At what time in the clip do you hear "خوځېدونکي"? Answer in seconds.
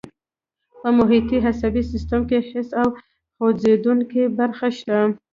3.35-4.23